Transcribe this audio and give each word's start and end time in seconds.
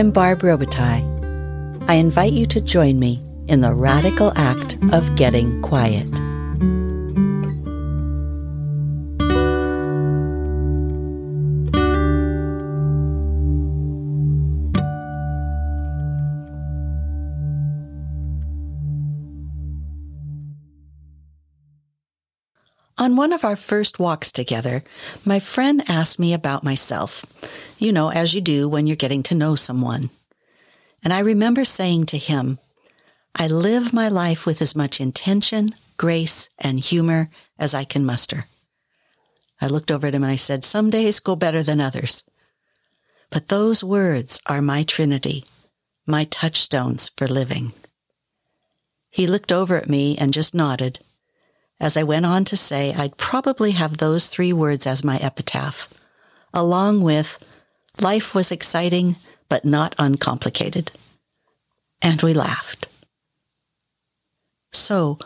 I'm 0.00 0.12
Barb 0.12 0.40
Robitaille. 0.40 1.04
I 1.86 1.96
invite 1.96 2.32
you 2.32 2.46
to 2.46 2.60
join 2.62 2.98
me 2.98 3.22
in 3.48 3.60
the 3.60 3.74
radical 3.74 4.32
act 4.34 4.78
of 4.94 5.14
getting 5.14 5.60
quiet. 5.60 6.08
On 22.96 23.16
one 23.16 23.34
of 23.34 23.44
our 23.44 23.56
first 23.56 23.98
walks 23.98 24.32
together, 24.32 24.82
my 25.26 25.40
friend 25.40 25.82
asked 25.88 26.18
me 26.18 26.32
about 26.32 26.64
myself, 26.64 27.26
you 27.80 27.92
know, 27.92 28.10
as 28.10 28.34
you 28.34 28.40
do 28.40 28.68
when 28.68 28.86
you're 28.86 28.96
getting 28.96 29.22
to 29.24 29.34
know 29.34 29.54
someone. 29.54 30.10
And 31.02 31.12
I 31.12 31.20
remember 31.20 31.64
saying 31.64 32.06
to 32.06 32.18
him, 32.18 32.58
I 33.34 33.46
live 33.46 33.92
my 33.92 34.08
life 34.08 34.44
with 34.46 34.60
as 34.60 34.76
much 34.76 35.00
intention, 35.00 35.68
grace, 35.96 36.50
and 36.58 36.80
humor 36.80 37.30
as 37.58 37.74
I 37.74 37.84
can 37.84 38.04
muster. 38.04 38.46
I 39.60 39.66
looked 39.66 39.90
over 39.90 40.06
at 40.06 40.14
him 40.14 40.24
and 40.24 40.32
I 40.32 40.36
said, 40.36 40.64
Some 40.64 40.90
days 40.90 41.20
go 41.20 41.36
better 41.36 41.62
than 41.62 41.80
others. 41.80 42.24
But 43.30 43.48
those 43.48 43.84
words 43.84 44.40
are 44.46 44.60
my 44.60 44.82
trinity, 44.82 45.44
my 46.06 46.24
touchstones 46.24 47.10
for 47.16 47.28
living. 47.28 47.72
He 49.10 49.26
looked 49.26 49.52
over 49.52 49.76
at 49.76 49.88
me 49.88 50.16
and 50.18 50.32
just 50.32 50.54
nodded 50.54 51.00
as 51.80 51.96
I 51.96 52.02
went 52.02 52.26
on 52.26 52.44
to 52.44 52.56
say 52.56 52.92
I'd 52.92 53.16
probably 53.16 53.72
have 53.72 53.96
those 53.96 54.28
three 54.28 54.52
words 54.52 54.86
as 54.86 55.02
my 55.02 55.16
epitaph, 55.16 55.92
along 56.52 57.00
with 57.00 57.59
life 58.02 58.34
was 58.34 58.52
exciting 58.52 59.16
but 59.48 59.64
not 59.64 59.94
uncomplicated. 59.98 60.90
And 62.02 62.22
we 62.22 62.32
laughed. 62.34 62.88
So, 64.72 65.18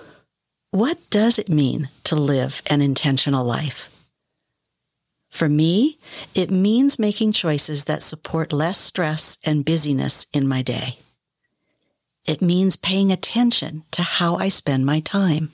what 0.70 0.98
does 1.10 1.38
it 1.38 1.48
mean 1.48 1.88
to 2.04 2.16
live 2.16 2.62
an 2.68 2.80
intentional 2.80 3.44
life? 3.44 3.90
For 5.30 5.48
me, 5.48 5.98
it 6.34 6.50
means 6.50 6.98
making 6.98 7.32
choices 7.32 7.84
that 7.84 8.02
support 8.02 8.52
less 8.52 8.78
stress 8.78 9.38
and 9.44 9.64
busyness 9.64 10.26
in 10.32 10.48
my 10.48 10.62
day. 10.62 10.98
It 12.26 12.40
means 12.40 12.76
paying 12.76 13.12
attention 13.12 13.84
to 13.90 14.02
how 14.02 14.36
I 14.36 14.48
spend 14.48 14.86
my 14.86 15.00
time 15.00 15.50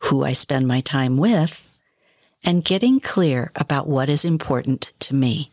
who 0.00 0.24
I 0.24 0.32
spend 0.32 0.68
my 0.68 0.80
time 0.80 1.16
with, 1.16 1.62
and 2.44 2.64
getting 2.64 3.00
clear 3.00 3.50
about 3.56 3.88
what 3.88 4.08
is 4.08 4.24
important 4.24 4.92
to 5.00 5.14
me. 5.14 5.50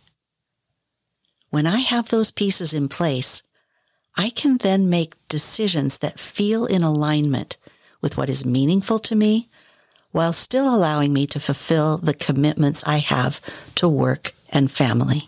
When 1.53 1.67
I 1.67 1.81
have 1.81 2.09
those 2.09 2.31
pieces 2.31 2.73
in 2.73 2.89
place, 2.89 3.43
I 4.17 4.31
can 4.31 4.57
then 4.57 4.89
make 4.89 5.13
decisions 5.27 5.99
that 5.99 6.17
feel 6.17 6.65
in 6.65 6.81
alignment 6.81 7.57
with 8.01 8.17
what 8.17 8.27
is 8.27 8.43
meaningful 8.43 8.97
to 8.97 9.13
me 9.15 9.51
while 10.09 10.33
still 10.33 10.73
allowing 10.73 11.13
me 11.13 11.27
to 11.27 11.39
fulfill 11.39 11.99
the 11.99 12.15
commitments 12.15 12.83
I 12.87 12.97
have 12.97 13.39
to 13.75 13.87
work 13.87 14.33
and 14.49 14.71
family. 14.71 15.27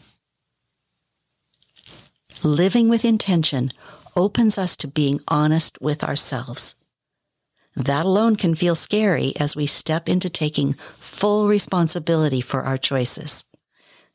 Living 2.43 2.89
with 2.89 3.05
intention 3.05 3.69
opens 4.15 4.57
us 4.57 4.75
to 4.77 4.87
being 4.87 5.19
honest 5.27 5.79
with 5.79 6.03
ourselves. 6.03 6.73
That 7.75 8.07
alone 8.07 8.35
can 8.35 8.55
feel 8.55 8.73
scary 8.73 9.35
as 9.39 9.55
we 9.55 9.67
step 9.67 10.09
into 10.09 10.31
taking 10.31 10.73
full 10.73 11.47
responsibility 11.47 12.41
for 12.41 12.63
our 12.63 12.77
choices, 12.77 13.45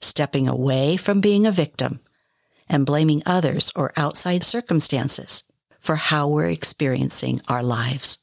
stepping 0.00 0.48
away 0.48 0.96
from 0.96 1.20
being 1.20 1.46
a 1.46 1.52
victim 1.52 2.00
and 2.70 2.86
blaming 2.86 3.22
others 3.26 3.70
or 3.74 3.92
outside 3.96 4.44
circumstances 4.44 5.44
for 5.78 5.96
how 5.96 6.28
we're 6.28 6.48
experiencing 6.48 7.42
our 7.48 7.62
lives. 7.62 8.18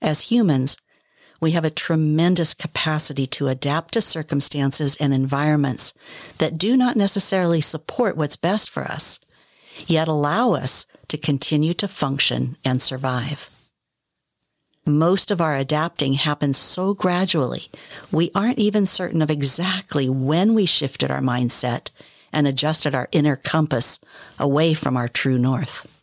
As 0.00 0.22
humans, 0.22 0.78
we 1.40 1.52
have 1.52 1.64
a 1.64 1.70
tremendous 1.70 2.54
capacity 2.54 3.26
to 3.26 3.48
adapt 3.48 3.94
to 3.94 4.00
circumstances 4.00 4.96
and 4.96 5.12
environments 5.12 5.92
that 6.38 6.58
do 6.58 6.76
not 6.76 6.96
necessarily 6.96 7.60
support 7.60 8.16
what's 8.16 8.36
best 8.36 8.70
for 8.70 8.84
us, 8.84 9.20
yet 9.86 10.08
allow 10.08 10.54
us 10.54 10.86
to 11.08 11.18
continue 11.18 11.74
to 11.74 11.88
function 11.88 12.56
and 12.64 12.80
survive. 12.80 13.50
Most 14.86 15.30
of 15.30 15.40
our 15.40 15.56
adapting 15.56 16.14
happens 16.14 16.56
so 16.56 16.94
gradually, 16.94 17.68
we 18.10 18.30
aren't 18.34 18.58
even 18.58 18.86
certain 18.86 19.20
of 19.20 19.30
exactly 19.30 20.08
when 20.08 20.54
we 20.54 20.64
shifted 20.64 21.10
our 21.10 21.20
mindset 21.20 21.90
and 22.32 22.46
adjusted 22.46 22.94
our 22.94 23.08
inner 23.12 23.36
compass 23.36 24.00
away 24.38 24.74
from 24.74 24.96
our 24.96 25.08
true 25.08 25.38
north. 25.38 26.02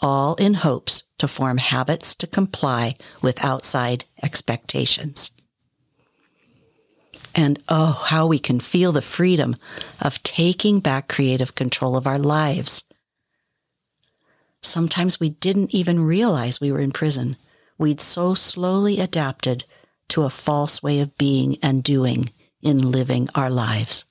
All 0.00 0.34
in 0.36 0.54
hopes 0.54 1.04
to 1.18 1.26
form 1.26 1.58
habits 1.58 2.14
to 2.16 2.26
comply 2.26 2.96
with 3.20 3.44
outside 3.44 4.04
expectations. 4.22 5.30
And 7.34 7.62
oh, 7.68 8.04
how 8.08 8.26
we 8.26 8.38
can 8.38 8.60
feel 8.60 8.92
the 8.92 9.02
freedom 9.02 9.56
of 10.00 10.22
taking 10.22 10.80
back 10.80 11.08
creative 11.08 11.54
control 11.54 11.96
of 11.96 12.06
our 12.06 12.18
lives 12.18 12.84
Sometimes 14.62 15.20
we 15.20 15.30
didn't 15.30 15.74
even 15.74 16.04
realize 16.04 16.60
we 16.60 16.72
were 16.72 16.80
in 16.80 16.92
prison. 16.92 17.36
We'd 17.76 18.00
so 18.00 18.34
slowly 18.34 19.00
adapted 19.00 19.64
to 20.08 20.24
a 20.24 20.30
false 20.30 20.82
way 20.82 21.00
of 21.00 21.16
being 21.16 21.58
and 21.62 21.82
doing 21.82 22.30
in 22.62 22.90
living 22.90 23.28
our 23.34 23.50
lives. 23.50 24.04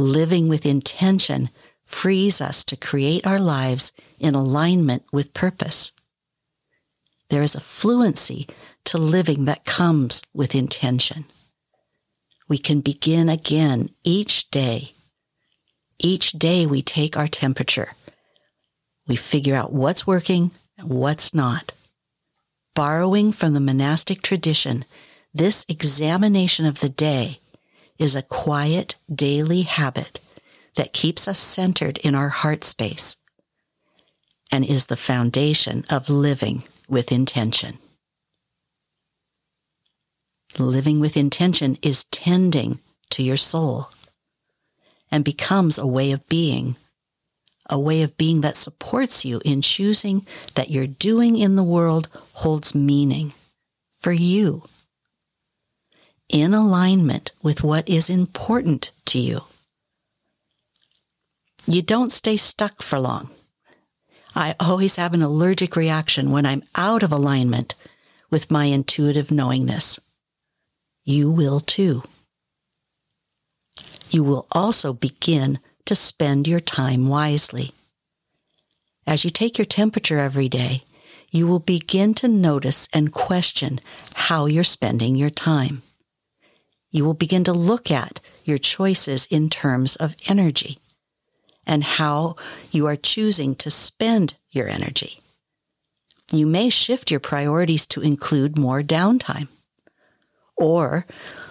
Living 0.00 0.48
with 0.48 0.66
intention 0.66 1.50
frees 1.84 2.40
us 2.40 2.64
to 2.64 2.76
create 2.76 3.26
our 3.26 3.38
lives 3.38 3.92
in 4.18 4.34
alignment 4.34 5.04
with 5.12 5.34
purpose. 5.34 5.92
There 7.28 7.42
is 7.42 7.54
a 7.54 7.60
fluency 7.60 8.48
to 8.86 8.98
living 8.98 9.44
that 9.44 9.64
comes 9.64 10.22
with 10.34 10.54
intention. 10.54 11.26
We 12.48 12.58
can 12.58 12.80
begin 12.80 13.28
again 13.28 13.90
each 14.02 14.50
day. 14.50 14.92
Each 15.98 16.32
day 16.32 16.66
we 16.66 16.82
take 16.82 17.16
our 17.16 17.28
temperature 17.28 17.92
we 19.10 19.16
figure 19.16 19.56
out 19.56 19.72
what's 19.72 20.06
working 20.06 20.52
and 20.78 20.88
what's 20.88 21.34
not. 21.34 21.72
Borrowing 22.76 23.32
from 23.32 23.54
the 23.54 23.60
monastic 23.60 24.22
tradition, 24.22 24.84
this 25.34 25.66
examination 25.68 26.64
of 26.64 26.78
the 26.78 26.88
day 26.88 27.40
is 28.00 28.16
a 28.16 28.22
quiet 28.22 28.96
daily 29.14 29.62
habit 29.62 30.18
that 30.74 30.92
keeps 30.92 31.28
us 31.28 31.38
centered 31.38 31.98
in 31.98 32.16
our 32.16 32.30
heart 32.30 32.64
space 32.64 33.16
and 34.50 34.64
is 34.64 34.86
the 34.86 34.96
foundation 34.96 35.84
of 35.88 36.10
living 36.10 36.64
with 36.88 37.12
intention. 37.12 37.78
Living 40.58 40.98
with 40.98 41.16
intention 41.16 41.78
is 41.82 42.04
tending 42.04 42.80
to 43.10 43.22
your 43.22 43.36
soul 43.36 43.90
and 45.12 45.24
becomes 45.24 45.78
a 45.78 45.86
way 45.86 46.10
of 46.10 46.26
being 46.28 46.74
a 47.70 47.78
way 47.78 48.02
of 48.02 48.16
being 48.16 48.40
that 48.40 48.56
supports 48.56 49.24
you 49.24 49.40
in 49.44 49.62
choosing 49.62 50.26
that 50.56 50.70
your 50.70 50.86
doing 50.86 51.36
in 51.36 51.54
the 51.54 51.62
world 51.62 52.08
holds 52.34 52.74
meaning 52.74 53.32
for 53.92 54.12
you, 54.12 54.64
in 56.30 56.54
alignment 56.54 57.32
with 57.42 57.62
what 57.62 57.88
is 57.88 58.08
important 58.08 58.92
to 59.04 59.18
you. 59.18 59.42
You 61.66 61.82
don't 61.82 62.12
stay 62.12 62.36
stuck 62.36 62.82
for 62.82 62.98
long. 62.98 63.30
I 64.34 64.54
always 64.60 64.96
have 64.96 65.12
an 65.12 65.22
allergic 65.22 65.74
reaction 65.76 66.30
when 66.30 66.46
I'm 66.46 66.62
out 66.76 67.02
of 67.02 67.12
alignment 67.12 67.74
with 68.30 68.50
my 68.50 68.66
intuitive 68.66 69.30
knowingness. 69.30 69.98
You 71.04 71.30
will 71.30 71.60
too. 71.60 72.04
You 74.10 74.22
will 74.22 74.46
also 74.52 74.92
begin 74.92 75.58
to 75.86 75.96
spend 75.96 76.46
your 76.46 76.60
time 76.60 77.08
wisely. 77.08 77.72
As 79.06 79.24
you 79.24 79.30
take 79.30 79.58
your 79.58 79.64
temperature 79.64 80.20
every 80.20 80.48
day, 80.48 80.84
you 81.32 81.46
will 81.46 81.58
begin 81.58 82.14
to 82.14 82.28
notice 82.28 82.88
and 82.92 83.12
question 83.12 83.80
how 84.14 84.46
you're 84.46 84.64
spending 84.64 85.16
your 85.16 85.30
time. 85.30 85.82
You 86.90 87.04
will 87.04 87.14
begin 87.14 87.44
to 87.44 87.52
look 87.52 87.90
at 87.90 88.20
your 88.44 88.58
choices 88.58 89.26
in 89.26 89.48
terms 89.48 89.96
of 89.96 90.16
energy 90.28 90.78
and 91.66 91.84
how 91.84 92.36
you 92.70 92.86
are 92.86 92.96
choosing 92.96 93.54
to 93.56 93.70
spend 93.70 94.34
your 94.50 94.68
energy. 94.68 95.20
You 96.32 96.46
may 96.46 96.68
shift 96.70 97.10
your 97.10 97.20
priorities 97.20 97.86
to 97.88 98.00
include 98.00 98.58
more 98.58 98.82
downtime 98.82 99.48
or 100.56 101.06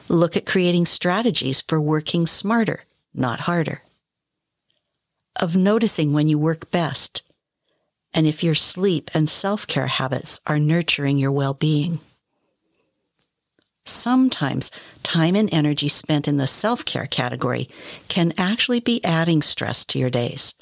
look 0.08 0.36
at 0.38 0.46
creating 0.46 0.86
strategies 0.86 1.62
for 1.62 1.82
working 1.82 2.26
smarter, 2.26 2.84
not 3.14 3.42
harder 3.42 3.82
of 5.40 5.56
noticing 5.56 6.12
when 6.14 6.28
you 6.28 6.38
work 6.38 6.70
best 6.70 7.24
and 8.14 8.28
if 8.28 8.44
your 8.44 8.56
sleep 8.56 9.10
and 9.14 9.30
self 9.30 9.66
care 9.66 9.88
habits 9.88 10.42
are 10.46 10.60
nurturing 10.60 11.18
your 11.18 11.32
well 11.32 11.54
being. 11.54 12.00
Sometimes 13.90 14.72
time 15.04 15.36
and 15.36 15.50
energy 15.52 15.88
spent 15.88 16.28
in 16.28 16.38
the 16.38 16.48
self 16.48 16.86
care 16.86 17.08
category 17.08 17.70
can 18.08 18.34
actually 18.38 18.80
be 18.80 19.04
adding 19.04 19.42
stress 19.42 19.84
to 19.86 20.00
your 20.00 20.10
days. 20.10 20.54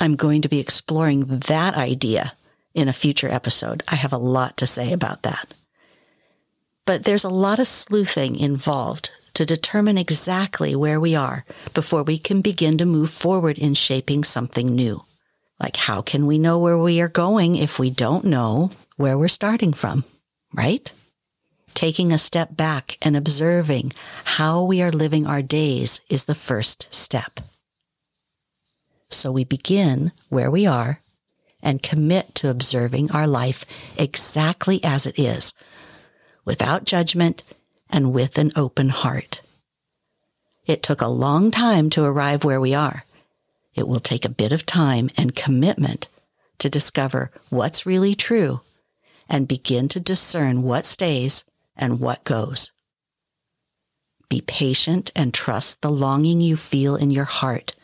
I'm 0.00 0.16
going 0.16 0.42
to 0.42 0.48
be 0.48 0.60
exploring 0.60 1.26
that 1.26 1.74
idea 1.74 2.32
in 2.74 2.88
a 2.88 2.92
future 2.92 3.28
episode. 3.28 3.82
I 3.88 3.96
have 3.96 4.12
a 4.12 4.18
lot 4.18 4.56
to 4.58 4.66
say 4.66 4.92
about 4.92 5.22
that. 5.22 5.54
But 6.84 7.04
there's 7.04 7.24
a 7.24 7.30
lot 7.30 7.58
of 7.58 7.66
sleuthing 7.66 8.36
involved 8.36 9.10
to 9.34 9.46
determine 9.46 9.98
exactly 9.98 10.74
where 10.74 10.98
we 10.98 11.14
are 11.14 11.44
before 11.74 12.02
we 12.02 12.18
can 12.18 12.40
begin 12.40 12.78
to 12.78 12.84
move 12.84 13.10
forward 13.10 13.58
in 13.58 13.74
shaping 13.74 14.24
something 14.24 14.74
new. 14.74 15.04
Like, 15.60 15.76
how 15.76 16.02
can 16.02 16.26
we 16.26 16.38
know 16.38 16.58
where 16.58 16.78
we 16.78 17.00
are 17.00 17.08
going 17.08 17.56
if 17.56 17.78
we 17.78 17.90
don't 17.90 18.24
know 18.24 18.70
where 18.96 19.18
we're 19.18 19.28
starting 19.28 19.72
from, 19.72 20.04
right? 20.52 20.90
Taking 21.78 22.12
a 22.12 22.18
step 22.18 22.56
back 22.56 22.98
and 23.02 23.16
observing 23.16 23.92
how 24.24 24.64
we 24.64 24.82
are 24.82 24.90
living 24.90 25.28
our 25.28 25.42
days 25.42 26.00
is 26.10 26.24
the 26.24 26.34
first 26.34 26.92
step. 26.92 27.38
So 29.10 29.30
we 29.30 29.44
begin 29.44 30.10
where 30.28 30.50
we 30.50 30.66
are 30.66 30.98
and 31.62 31.80
commit 31.80 32.34
to 32.34 32.50
observing 32.50 33.12
our 33.12 33.28
life 33.28 33.64
exactly 33.96 34.82
as 34.82 35.06
it 35.06 35.20
is, 35.20 35.54
without 36.44 36.82
judgment 36.82 37.44
and 37.88 38.12
with 38.12 38.38
an 38.38 38.50
open 38.56 38.88
heart. 38.88 39.40
It 40.66 40.82
took 40.82 41.00
a 41.00 41.06
long 41.06 41.52
time 41.52 41.90
to 41.90 42.02
arrive 42.02 42.42
where 42.42 42.60
we 42.60 42.74
are. 42.74 43.04
It 43.76 43.86
will 43.86 44.00
take 44.00 44.24
a 44.24 44.40
bit 44.40 44.50
of 44.50 44.66
time 44.66 45.10
and 45.16 45.36
commitment 45.36 46.08
to 46.58 46.68
discover 46.68 47.30
what's 47.50 47.86
really 47.86 48.16
true 48.16 48.62
and 49.28 49.46
begin 49.46 49.86
to 49.90 50.00
discern 50.00 50.64
what 50.64 50.84
stays 50.84 51.44
and 51.78 52.00
what 52.00 52.24
goes. 52.24 52.72
Be 54.28 54.42
patient 54.42 55.10
and 55.16 55.32
trust 55.32 55.80
the 55.80 55.90
longing 55.90 56.40
you 56.40 56.56
feel 56.56 56.96
in 56.96 57.10
your 57.10 57.24
heart 57.24 57.74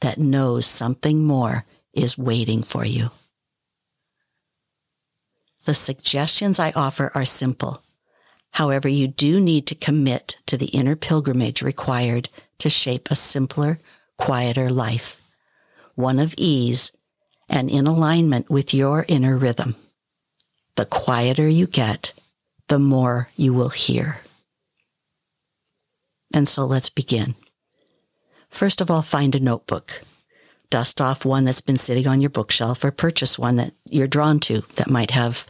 that 0.00 0.18
knows 0.18 0.64
something 0.64 1.22
more 1.22 1.64
is 1.92 2.16
waiting 2.16 2.62
for 2.62 2.84
you. 2.84 3.10
The 5.66 5.74
suggestions 5.74 6.58
I 6.58 6.70
offer 6.70 7.12
are 7.14 7.26
simple. 7.26 7.82
However, 8.52 8.88
you 8.88 9.06
do 9.08 9.40
need 9.40 9.66
to 9.66 9.74
commit 9.74 10.38
to 10.46 10.56
the 10.56 10.66
inner 10.66 10.96
pilgrimage 10.96 11.60
required 11.62 12.28
to 12.58 12.70
shape 12.70 13.10
a 13.10 13.14
simpler, 13.14 13.78
quieter 14.16 14.70
life, 14.70 15.20
one 15.94 16.18
of 16.18 16.34
ease 16.38 16.92
and 17.48 17.68
in 17.68 17.86
alignment 17.86 18.48
with 18.48 18.72
your 18.72 19.04
inner 19.08 19.36
rhythm. 19.36 19.74
The 20.76 20.86
quieter 20.86 21.48
you 21.48 21.66
get, 21.66 22.12
the 22.70 22.78
more 22.78 23.28
you 23.36 23.52
will 23.52 23.68
hear. 23.68 24.20
And 26.32 26.48
so 26.48 26.64
let's 26.64 26.88
begin. 26.88 27.34
First 28.48 28.80
of 28.80 28.90
all, 28.92 29.02
find 29.02 29.34
a 29.34 29.40
notebook. 29.40 30.02
Dust 30.70 31.00
off 31.00 31.24
one 31.24 31.44
that's 31.44 31.60
been 31.60 31.76
sitting 31.76 32.06
on 32.06 32.20
your 32.20 32.30
bookshelf 32.30 32.84
or 32.84 32.92
purchase 32.92 33.36
one 33.36 33.56
that 33.56 33.74
you're 33.90 34.06
drawn 34.06 34.38
to 34.40 34.60
that 34.76 34.88
might 34.88 35.10
have 35.10 35.48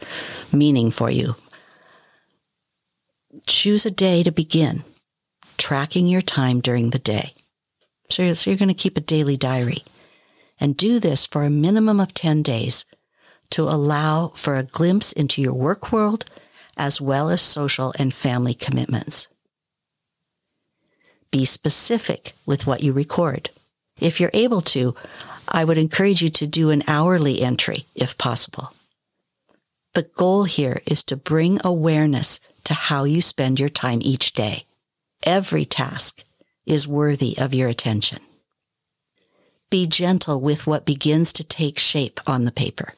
meaning 0.51 0.89
for 0.89 1.11
you. 1.11 1.35
Choose 3.45 3.85
a 3.85 3.91
day 3.91 4.23
to 4.23 4.31
begin 4.31 4.83
tracking 5.59 6.07
your 6.07 6.23
time 6.23 6.59
during 6.59 6.89
the 6.89 6.97
day. 6.97 7.35
So 8.09 8.23
you're, 8.23 8.35
so 8.35 8.49
you're 8.49 8.57
going 8.57 8.69
to 8.69 8.73
keep 8.73 8.97
a 8.97 9.01
daily 9.01 9.37
diary 9.37 9.83
and 10.59 10.75
do 10.75 10.99
this 10.99 11.27
for 11.27 11.43
a 11.43 11.51
minimum 11.51 11.99
of 11.99 12.15
10 12.15 12.41
days 12.41 12.83
to 13.51 13.69
allow 13.69 14.29
for 14.29 14.55
a 14.55 14.63
glimpse 14.63 15.11
into 15.11 15.39
your 15.39 15.53
work 15.53 15.91
world 15.91 16.25
as 16.77 17.01
well 17.01 17.29
as 17.29 17.41
social 17.41 17.93
and 17.99 18.13
family 18.13 18.53
commitments. 18.53 19.27
Be 21.31 21.45
specific 21.45 22.33
with 22.45 22.67
what 22.67 22.83
you 22.83 22.91
record. 22.91 23.49
If 23.99 24.19
you're 24.19 24.31
able 24.33 24.61
to, 24.61 24.95
I 25.47 25.63
would 25.63 25.77
encourage 25.77 26.21
you 26.21 26.29
to 26.29 26.47
do 26.47 26.69
an 26.69 26.83
hourly 26.87 27.41
entry 27.41 27.85
if 27.95 28.17
possible. 28.17 28.73
The 29.93 30.03
goal 30.03 30.45
here 30.45 30.81
is 30.85 31.03
to 31.03 31.17
bring 31.17 31.59
awareness 31.63 32.39
to 32.63 32.73
how 32.73 33.03
you 33.03 33.21
spend 33.21 33.59
your 33.59 33.69
time 33.69 33.99
each 34.01 34.33
day. 34.33 34.65
Every 35.23 35.65
task 35.65 36.23
is 36.65 36.87
worthy 36.87 37.37
of 37.37 37.53
your 37.53 37.67
attention. 37.69 38.19
Be 39.69 39.87
gentle 39.87 40.39
with 40.39 40.67
what 40.67 40.85
begins 40.85 41.33
to 41.33 41.43
take 41.43 41.79
shape 41.79 42.19
on 42.27 42.45
the 42.45 42.51
paper. 42.51 42.93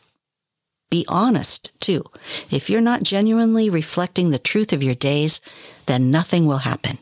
Be 0.93 1.05
honest, 1.07 1.71
too. 1.79 2.05
If 2.51 2.69
you're 2.69 2.79
not 2.79 3.01
genuinely 3.01 3.67
reflecting 3.67 4.29
the 4.29 4.37
truth 4.37 4.71
of 4.71 4.83
your 4.83 4.93
days, 4.93 5.41
then 5.87 6.11
nothing 6.11 6.45
will 6.45 6.59
happen. 6.59 6.99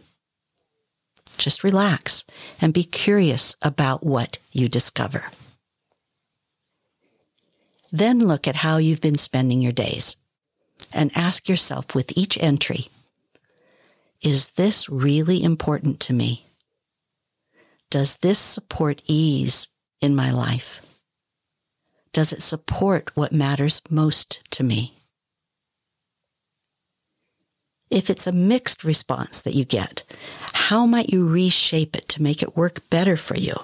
Just 1.37 1.61
relax 1.61 2.23
and 2.61 2.73
be 2.73 2.85
curious 2.85 3.57
about 3.61 4.01
what 4.01 4.37
you 4.53 4.69
discover. 4.69 5.25
Then 7.91 8.19
look 8.19 8.47
at 8.47 8.63
how 8.63 8.77
you've 8.77 9.01
been 9.01 9.17
spending 9.17 9.59
your 9.59 9.73
days 9.73 10.15
and 10.93 11.11
ask 11.13 11.49
yourself 11.49 11.93
with 11.93 12.17
each 12.17 12.41
entry, 12.41 12.87
is 14.21 14.51
this 14.51 14.87
really 14.87 15.43
important 15.43 15.99
to 15.99 16.13
me? 16.13 16.45
Does 17.89 18.15
this 18.19 18.39
support 18.39 19.01
ease 19.05 19.67
in 19.99 20.15
my 20.15 20.31
life? 20.31 20.90
Does 22.13 22.33
it 22.33 22.41
support 22.41 23.15
what 23.15 23.31
matters 23.31 23.81
most 23.89 24.41
to 24.51 24.63
me? 24.63 24.95
If 27.89 28.09
it's 28.09 28.27
a 28.27 28.31
mixed 28.31 28.83
response 28.83 29.41
that 29.41 29.55
you 29.55 29.65
get, 29.65 30.03
how 30.53 30.85
might 30.85 31.09
you 31.09 31.27
reshape 31.27 31.95
it 31.95 32.07
to 32.09 32.21
make 32.21 32.41
it 32.41 32.55
work 32.55 32.89
better 32.89 33.17
for 33.17 33.35
you? 33.35 33.55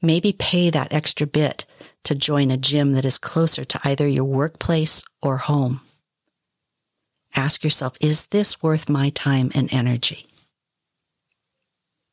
Maybe 0.00 0.32
pay 0.32 0.70
that 0.70 0.92
extra 0.92 1.26
bit 1.26 1.64
to 2.04 2.14
join 2.14 2.50
a 2.50 2.56
gym 2.56 2.92
that 2.92 3.04
is 3.04 3.18
closer 3.18 3.64
to 3.64 3.80
either 3.82 4.06
your 4.06 4.24
workplace 4.24 5.02
or 5.20 5.38
home. 5.38 5.80
Ask 7.34 7.64
yourself, 7.64 7.96
is 8.00 8.26
this 8.26 8.62
worth 8.62 8.88
my 8.88 9.10
time 9.10 9.50
and 9.54 9.72
energy? 9.72 10.26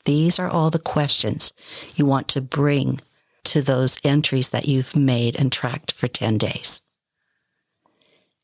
These 0.05 0.39
are 0.39 0.49
all 0.49 0.69
the 0.69 0.79
questions 0.79 1.53
you 1.95 2.05
want 2.05 2.27
to 2.29 2.41
bring 2.41 2.99
to 3.45 3.61
those 3.61 3.99
entries 4.03 4.49
that 4.49 4.67
you've 4.67 4.95
made 4.95 5.35
and 5.35 5.51
tracked 5.51 5.91
for 5.91 6.07
10 6.07 6.37
days. 6.37 6.81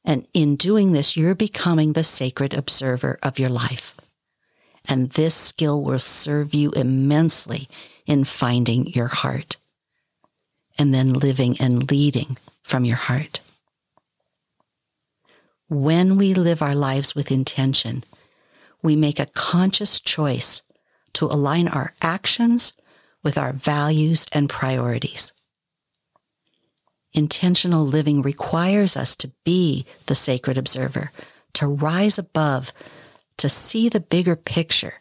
And 0.06 0.28
in 0.34 0.56
doing 0.56 0.92
this, 0.92 1.16
you're 1.16 1.36
becoming 1.36 1.94
the 1.94 2.04
sacred 2.04 2.54
observer 2.54 3.20
of 3.22 3.40
your 3.40 3.50
life. 3.50 3.96
And 4.88 5.12
this 5.12 5.36
skill 5.36 5.84
will 5.84 6.00
serve 6.00 6.54
you 6.54 6.72
immensely 6.72 7.68
in 8.06 8.24
finding 8.24 8.88
your 8.88 9.08
heart 9.08 9.58
and 10.80 10.94
then 10.94 11.14
living 11.14 11.58
and 11.60 11.90
leading 11.92 12.38
from 12.64 12.86
your 12.86 12.96
heart. 12.96 13.42
When 15.68 16.18
we 16.18 16.34
live 16.34 16.62
our 16.62 16.74
lives 16.74 17.14
with 17.14 17.32
intention, 17.32 18.04
we 18.82 18.96
make 18.96 19.20
a 19.20 19.28
conscious 19.28 20.00
choice 20.00 20.64
to 21.14 21.26
align 21.26 21.68
our 21.68 21.94
actions 22.02 22.74
with 23.24 23.38
our 23.38 23.54
values 23.54 24.26
and 24.32 24.50
priorities. 24.50 25.34
Intentional 27.14 27.84
living 27.84 28.22
requires 28.22 28.96
us 28.96 29.16
to 29.18 29.32
be 29.44 29.86
the 30.06 30.16
sacred 30.16 30.58
observer, 30.58 31.12
to 31.54 31.68
rise 31.68 32.20
above, 32.20 32.72
to 33.38 33.50
see 33.50 33.90
the 33.90 34.00
bigger 34.00 34.36
picture, 34.36 34.96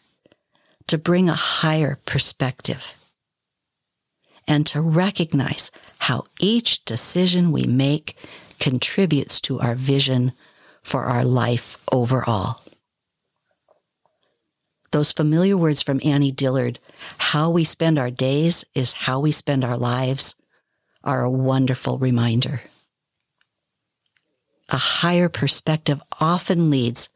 to 0.87 0.97
bring 0.97 1.29
a 1.29 1.33
higher 1.33 1.99
perspective, 2.05 2.95
and 4.47 4.65
to 4.65 4.81
recognize 4.81 5.71
how 5.99 6.23
each 6.39 6.83
decision 6.85 7.51
we 7.51 7.65
make 7.65 8.15
contributes 8.59 9.39
to 9.41 9.59
our 9.59 9.75
vision 9.75 10.31
for 10.81 11.05
our 11.05 11.23
life 11.23 11.83
overall. 11.91 12.61
Those 14.91 15.11
familiar 15.11 15.55
words 15.55 15.81
from 15.81 16.01
Annie 16.03 16.31
Dillard, 16.31 16.79
how 17.17 17.49
we 17.49 17.63
spend 17.63 17.99
our 17.99 18.09
days 18.09 18.65
is 18.73 18.93
how 18.93 19.19
we 19.19 19.31
spend 19.31 19.63
our 19.63 19.77
lives, 19.77 20.35
are 21.03 21.23
a 21.23 21.31
wonderful 21.31 21.97
reminder. 21.97 22.61
A 24.69 24.77
higher 24.77 25.29
perspective 25.29 26.01
often 26.19 26.69
leads 26.69 27.09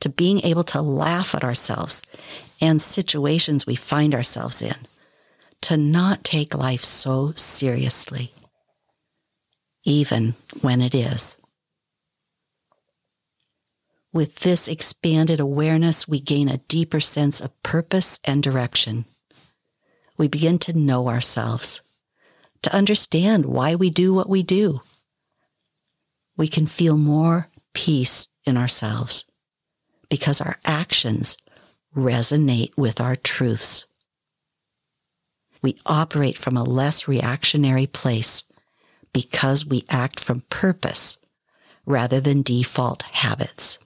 to 0.00 0.08
being 0.08 0.40
able 0.44 0.64
to 0.64 0.80
laugh 0.80 1.34
at 1.34 1.44
ourselves 1.44 2.02
and 2.60 2.80
situations 2.80 3.66
we 3.66 3.74
find 3.74 4.14
ourselves 4.14 4.62
in, 4.62 4.76
to 5.62 5.76
not 5.76 6.24
take 6.24 6.54
life 6.54 6.84
so 6.84 7.32
seriously, 7.36 8.32
even 9.84 10.34
when 10.60 10.80
it 10.80 10.94
is. 10.94 11.36
With 14.12 14.36
this 14.36 14.68
expanded 14.68 15.38
awareness, 15.38 16.08
we 16.08 16.18
gain 16.18 16.48
a 16.48 16.58
deeper 16.68 16.98
sense 16.98 17.40
of 17.40 17.62
purpose 17.62 18.18
and 18.24 18.42
direction. 18.42 19.04
We 20.16 20.28
begin 20.28 20.58
to 20.60 20.72
know 20.72 21.08
ourselves, 21.08 21.82
to 22.62 22.74
understand 22.74 23.44
why 23.44 23.74
we 23.74 23.90
do 23.90 24.14
what 24.14 24.28
we 24.28 24.42
do. 24.42 24.80
We 26.36 26.48
can 26.48 26.66
feel 26.66 26.96
more 26.96 27.48
peace 27.74 28.28
in 28.44 28.56
ourselves, 28.56 29.26
because 30.08 30.40
our 30.40 30.56
actions 30.64 31.36
resonate 31.94 32.76
with 32.76 33.00
our 33.00 33.14
truths. 33.14 33.84
We 35.60 35.76
operate 35.84 36.38
from 36.38 36.56
a 36.56 36.64
less 36.64 37.08
reactionary 37.08 37.86
place 37.86 38.44
because 39.12 39.66
we 39.66 39.84
act 39.90 40.18
from 40.18 40.42
purpose 40.48 41.18
rather 41.84 42.20
than 42.20 42.42
default 42.42 43.02
habits. 43.02 43.78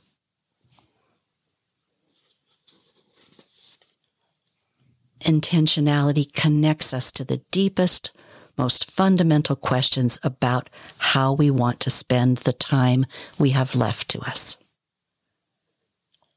Intentionality 5.22 6.32
connects 6.32 6.92
us 6.92 7.12
to 7.12 7.24
the 7.24 7.42
deepest, 7.50 8.10
most 8.58 8.90
fundamental 8.90 9.56
questions 9.56 10.18
about 10.22 10.68
how 10.98 11.32
we 11.32 11.50
want 11.50 11.80
to 11.80 11.90
spend 11.90 12.38
the 12.38 12.52
time 12.52 13.06
we 13.38 13.50
have 13.50 13.74
left 13.74 14.08
to 14.10 14.20
us. 14.20 14.58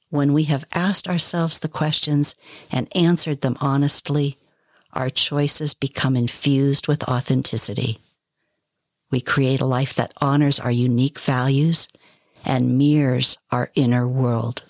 When 0.09 0.33
we 0.33 0.43
have 0.43 0.65
asked 0.73 1.07
ourselves 1.07 1.59
the 1.59 1.67
questions 1.67 2.35
and 2.71 2.95
answered 2.95 3.41
them 3.41 3.57
honestly, 3.59 4.37
our 4.93 5.09
choices 5.09 5.73
become 5.73 6.15
infused 6.15 6.87
with 6.87 7.03
authenticity. 7.03 7.97
We 9.11 9.19
create 9.19 9.61
a 9.61 9.65
life 9.65 9.93
that 9.95 10.13
honors 10.21 10.59
our 10.59 10.71
unique 10.71 11.19
values 11.19 11.89
and 12.45 12.77
mirrors 12.77 13.37
our 13.51 13.71
inner 13.75 14.07
world. 14.07 14.63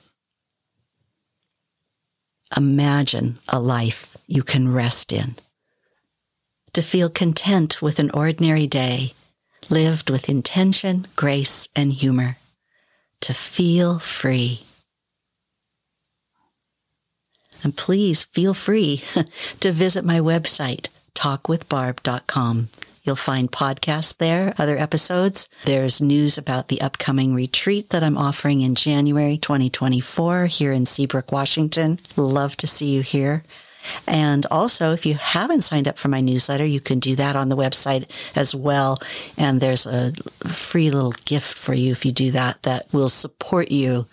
Imagine 2.56 3.40
a 3.50 3.60
life 3.60 4.18
you 4.28 4.44
can 4.44 4.72
rest 4.72 5.12
in. 5.12 5.36
To 6.74 6.82
feel 6.82 7.10
content 7.10 7.82
with 7.82 8.00
an 8.00 8.12
ordinary 8.12 8.68
day, 8.68 9.14
lived 9.70 10.10
with 10.10 10.30
intention, 10.30 11.08
grace, 11.16 11.70
and 11.76 11.92
humor. 11.92 12.38
To 13.22 13.34
feel 13.34 14.00
free. 14.00 14.64
And 17.64 17.76
please 17.76 18.24
feel 18.26 18.54
free 18.54 19.04
to 19.60 19.72
visit 19.72 20.06
my 20.06 20.20
website, 20.20 20.90
talkwithbarb.com. 21.16 22.70
You'll 23.06 23.16
find 23.16 23.52
podcasts 23.52 24.18
there, 24.18 24.56
other 24.58 24.78
episodes. 24.80 25.48
There's 25.66 26.02
news 26.02 26.40
about 26.40 26.70
the 26.70 26.82
upcoming 26.82 27.36
retreat 27.36 27.92
that 27.92 28.04
I'm 28.04 28.18
offering 28.18 28.62
in 28.62 28.74
January 28.74 29.38
2024 29.38 30.48
here 30.48 30.72
in 30.72 30.88
Seabrook, 30.88 31.32
Washington. 31.32 32.00
Love 32.18 32.56
to 32.58 32.66
see 32.66 32.88
you 32.88 33.02
here. 33.02 33.44
And 34.08 34.48
also, 34.50 34.92
if 34.94 35.06
you 35.06 35.14
haven't 35.14 35.62
signed 35.62 35.88
up 35.88 36.00
for 36.00 36.08
my 36.08 36.20
newsletter, 36.20 36.66
you 36.66 36.80
can 36.80 37.00
do 37.00 37.16
that 37.18 37.36
on 37.36 37.50
the 37.50 37.56
website 37.56 38.10
as 38.36 38.56
well. 38.56 38.98
And 39.38 39.62
there's 39.62 39.86
a 39.86 40.14
free 40.48 40.90
little 40.90 41.14
gift 41.26 41.60
for 41.60 41.76
you 41.76 41.92
if 41.92 42.06
you 42.06 42.12
do 42.12 42.32
that 42.32 42.64
that 42.64 42.92
will 42.92 43.10
support 43.10 43.72
you 43.72 44.08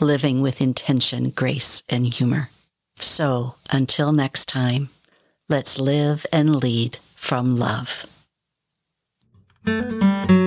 living 0.00 0.40
with 0.40 0.62
intention, 0.62 1.28
grace, 1.28 1.82
and 1.90 2.06
humor. 2.06 2.48
So 2.96 3.56
until 3.70 4.12
next 4.12 4.46
time, 4.46 4.88
let's 5.50 5.78
live 5.78 6.24
and 6.32 6.56
lead 6.56 6.96
from 7.14 7.54
love. 7.54 8.06
Música 9.68 10.37